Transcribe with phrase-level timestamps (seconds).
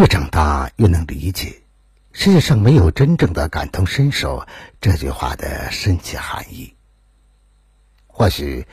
[0.00, 1.60] 越长大越能理解，
[2.12, 4.46] 世界上没有真正的感同身受
[4.80, 6.74] 这句话的深切含义。
[8.06, 8.66] 或许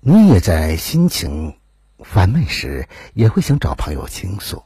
[0.00, 1.58] 你也在心情
[1.98, 4.62] 烦闷时，也会想找朋友倾诉。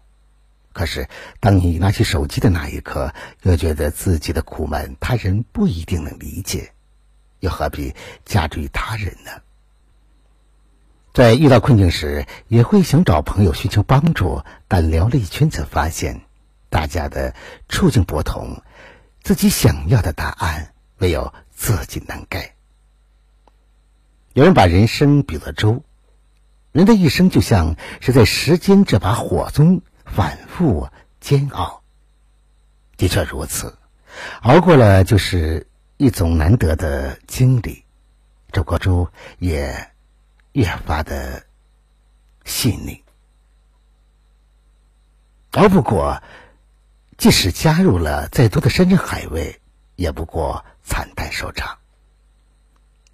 [0.72, 1.08] 可是，
[1.40, 3.12] 当你拿起手机的那一刻，
[3.42, 6.70] 又觉得自己的苦闷他人不一定能理解，
[7.40, 7.92] 又何必
[8.24, 9.32] 加之于他人呢？
[11.16, 16.20] 在遇到困境时，也会想找朋友寻求帮助，但聊了一圈才发现，
[16.68, 17.34] 大家的
[17.70, 18.60] 处境不同，
[19.22, 22.52] 自己想要的答案唯有自己能给。
[24.34, 25.82] 有人把人生比作粥，
[26.72, 31.82] 人的一生就像是在时间这把火中反复煎熬。
[32.98, 33.78] 的确如此，
[34.42, 37.84] 熬过了就是一种难得的经历，
[38.52, 39.92] 这锅粥也。
[40.56, 41.44] 越发的
[42.46, 43.04] 细腻，
[45.50, 46.22] 熬不过，
[47.18, 49.60] 即使加入了再多的山珍海味，
[49.96, 51.76] 也不过惨淡收场。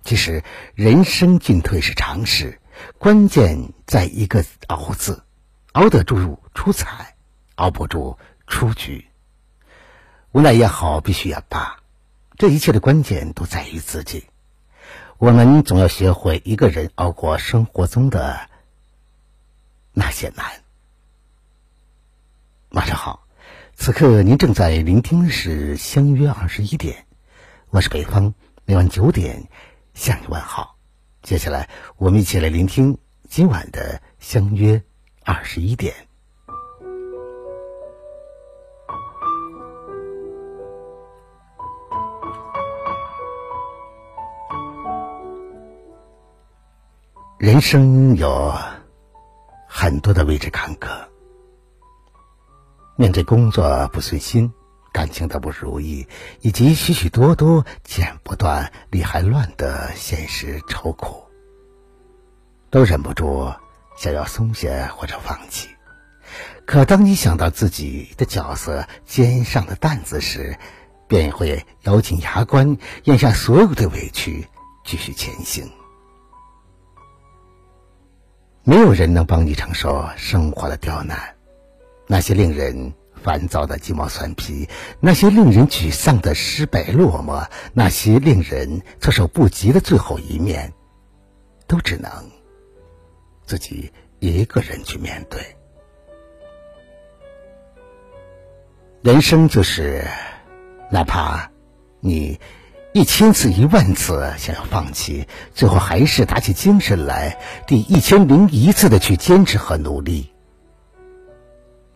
[0.05, 0.45] 其实
[0.77, 2.61] 人生进退是常事，
[2.99, 5.25] 关键在一个“熬”字，
[5.73, 7.17] 熬得住出彩，
[7.56, 9.09] 熬不住出局。
[10.31, 11.81] 无奈也好，必须也罢，
[12.39, 14.29] 这一切的关键都在于自己。
[15.23, 18.51] 我们总要学会一个人熬过生活中的
[19.92, 20.45] 那些难。
[22.70, 23.25] 晚上好，
[23.77, 26.97] 此刻您正在聆听的是《相约二十一点》，
[27.70, 28.34] 我是北方，
[28.65, 29.48] 每晚九点
[29.95, 30.77] 向你问好。
[31.23, 34.83] 接下来，我们一起来聆听今晚的《相约
[35.23, 35.95] 二十一点》。
[47.43, 48.55] 人生有
[49.67, 50.87] 很多的未知坎坷，
[52.95, 54.53] 面对工作不顺心、
[54.93, 56.07] 感情的不如意，
[56.41, 61.25] 以及许许多多剪不断、理还乱的现实愁苦，
[62.71, 63.53] 都忍不住
[63.97, 65.69] 想要松懈或者放弃。
[66.65, 70.56] 可当你想到自己的角色肩上的担子时，
[71.09, 74.47] 便会咬紧牙关，咽下所有的委屈，
[74.84, 75.69] 继续前行。
[78.65, 81.34] 没有人能帮你承受生活的刁难，
[82.06, 84.69] 那些令人烦躁的鸡毛蒜皮，
[85.00, 90.72] 那些令人沮丧的失败落寞，那些令人措手不及的最后一面，
[91.67, 92.09] 都只能
[93.45, 95.41] 自己一个人去面对。
[99.03, 100.06] 人生就是，
[100.89, 101.51] 哪怕
[101.99, 102.39] 你。
[102.94, 110.30] 一千次、一万次想要放弃，最后还是打起精神来，第一千零一次的去坚持和努力。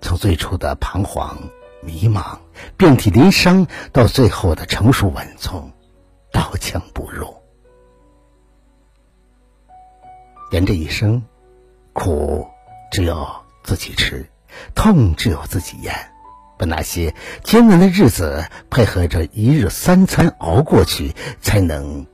[0.00, 1.50] 从最初的彷徨、
[1.82, 2.38] 迷茫、
[2.78, 5.70] 遍体鳞伤，到最后的成熟稳重、
[6.32, 7.34] 刀枪不入。
[10.50, 11.22] 人这一生，
[11.92, 12.48] 苦
[12.90, 13.28] 只有
[13.64, 14.26] 自己吃，
[14.74, 15.92] 痛只有自己咽。
[16.58, 22.06] 把那些艰难的日子配合着一日三餐熬过去，才能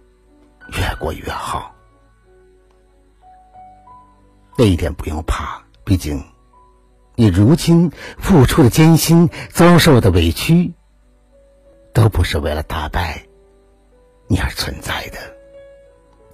[0.77, 1.75] 越过越好。
[4.57, 6.25] 这一点不用怕，毕竟
[7.15, 10.75] 你如今付出的艰辛、遭受的委屈，
[11.93, 13.23] 都不是为了打败
[14.29, 15.19] 你而存在的，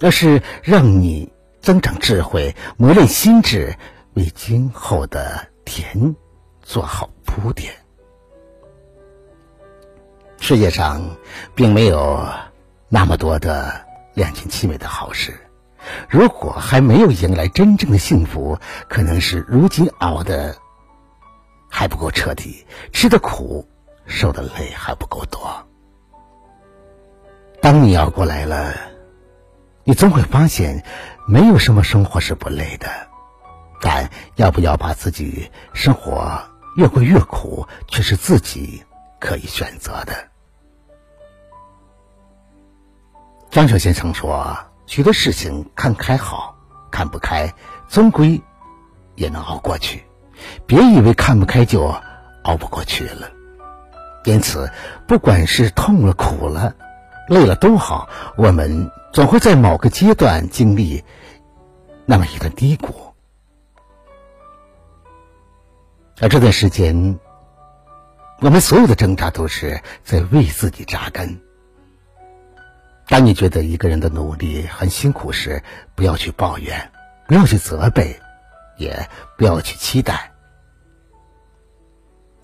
[0.01, 1.31] 而是让你
[1.61, 3.75] 增长智慧、磨练心智，
[4.13, 6.15] 为今后的甜
[6.61, 7.73] 做好铺垫。
[10.39, 11.17] 世界上
[11.53, 12.27] 并没有
[12.87, 15.39] 那么多的两全其美的好事。
[16.09, 20.55] 如果还没有迎来真正的幸福，可能是如今熬的
[21.69, 23.67] 还不够彻底，吃的苦、
[24.05, 25.67] 受的累还不够多。
[27.61, 28.73] 当你熬过来了，
[29.83, 30.83] 你总会发现，
[31.27, 32.89] 没有什么生活是不累的。
[33.81, 36.41] 但要不要把自己生活
[36.75, 38.83] 越过越苦，却是自己
[39.19, 40.28] 可以选择的。
[43.51, 44.55] 张小先生说
[44.85, 46.55] ：“许多事情看开好，
[46.91, 47.51] 看不开，
[47.87, 48.39] 终归
[49.15, 50.03] 也能熬过去。
[50.67, 51.95] 别以为看不开就
[52.43, 53.31] 熬不过去了。
[54.23, 54.71] 因此，
[55.07, 56.75] 不管是痛了、苦了、
[57.27, 58.07] 累了都好，
[58.37, 61.03] 我们总会在某个阶段经历
[62.05, 63.15] 那么一段低谷，
[66.21, 67.17] 而这段时间，
[68.41, 71.41] 我们所有的挣扎都是在为自己扎根。”
[73.09, 75.63] 当你觉得一个人的努力很辛苦时，
[75.95, 76.91] 不要去抱怨，
[77.27, 78.21] 不要去责备，
[78.77, 80.31] 也不要去期待。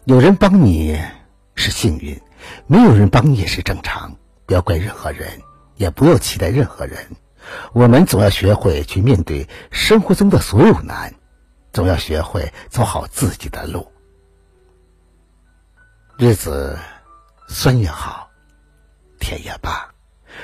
[0.06, 1.00] 有人帮你
[1.54, 2.20] 是幸运，
[2.66, 4.18] 没有人帮你也是正常。
[4.48, 5.40] 不要怪任何人，
[5.76, 6.98] 也不要期待任何人。
[7.74, 11.14] 我们总要学会去面对生活中的所有难，
[11.74, 13.92] 总要学会走好自己的路。
[16.18, 16.78] 日子
[17.48, 18.30] 酸也好，
[19.20, 19.95] 甜也罢，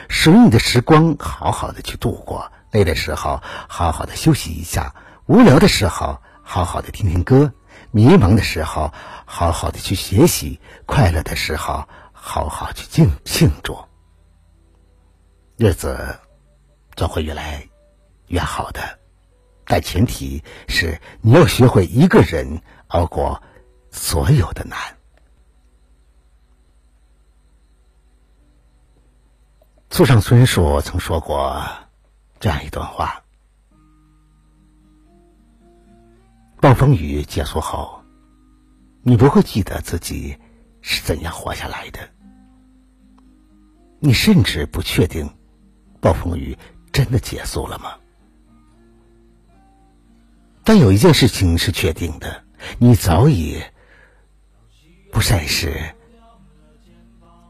[0.09, 2.51] 属于你的时光，好好的去度过。
[2.71, 4.93] 累的时候，好好的休息一下；
[5.25, 7.51] 无聊的时候，好好的听听歌；
[7.91, 8.93] 迷茫的时候，
[9.25, 13.77] 好好的去学习；快乐的时候，好好去庆庆祝。
[15.57, 16.17] 日子
[16.95, 17.67] 总会越来
[18.27, 18.99] 越好的，
[19.65, 23.43] 但前提是你要学会一个人熬过
[23.91, 24.77] 所有的难。
[29.91, 31.61] 村上春树曾说过。
[32.39, 33.21] 这样一段话：
[36.61, 38.01] 暴风雨结束后，
[39.03, 40.38] 你不会记得自己
[40.79, 42.09] 是怎样活下来的，
[43.99, 45.29] 你甚至不确定
[45.99, 46.57] 暴风雨
[46.93, 47.97] 真的结束了吗？
[50.63, 52.43] 但有一件事情是确定的，
[52.79, 53.61] 你早已
[55.11, 55.93] 不再是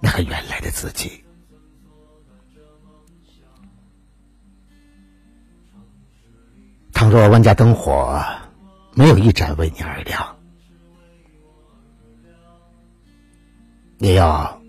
[0.02, 1.24] 那个原来的自己。
[7.02, 8.24] 倘若万家灯火
[8.94, 10.38] 没有一盏为你而亮，
[13.98, 14.62] 也要，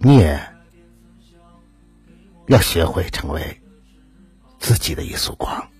[0.00, 0.40] 你也
[2.48, 3.62] 要学会成为
[4.58, 5.70] 自己的一束光。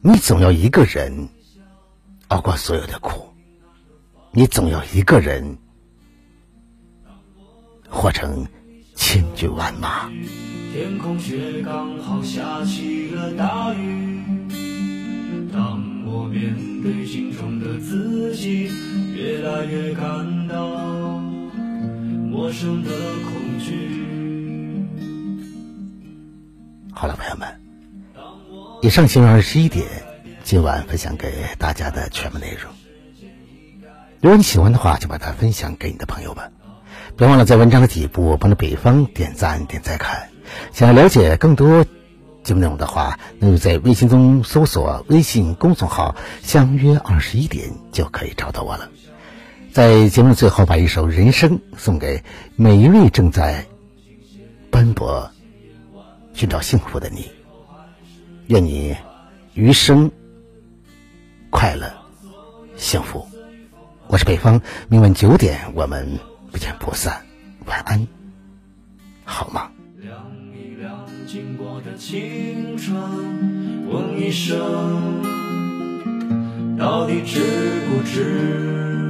[0.00, 1.28] 你总要一个人
[2.28, 3.28] 熬过所有的苦，
[4.30, 5.58] 你总要一个人
[7.90, 8.48] 活成
[9.10, 10.08] 千军万马。
[10.72, 14.20] 天空却刚好下起了大雨。
[15.52, 18.70] 当我面对心中的自己，
[19.12, 21.18] 越来越感到
[22.30, 22.90] 陌生的
[23.24, 24.86] 恐惧。
[26.92, 27.48] 好了，朋友们，
[28.80, 29.88] 以上新闻二十一点，
[30.44, 32.72] 今晚分享给大家的全部内容。
[34.20, 36.52] 如果你喜欢的话，就把它分享给你的朋友们。
[37.16, 40.28] 别忘了在文章的底部帮着北方点赞、点赞看。
[40.72, 41.84] 想要了解更多
[42.42, 48.88] 节目内容的话，那就在微信中搜索微信公众号“相约二十一点”就可以找到我了。
[49.72, 52.24] 在节目最后，把一首《人生》送给
[52.56, 53.66] 每一位正在
[54.70, 55.30] 奔波
[56.32, 57.30] 寻找幸福的你，
[58.46, 58.96] 愿你
[59.54, 60.10] 余生
[61.50, 61.92] 快乐
[62.76, 63.28] 幸福。
[64.08, 66.18] 我是北方，明晚九点我们
[66.50, 67.24] 不见不散。
[67.66, 68.06] 晚安，
[69.24, 69.70] 好吗？
[71.26, 75.22] 经过的青春，问一声，
[76.76, 77.38] 到底值
[77.88, 79.09] 不值？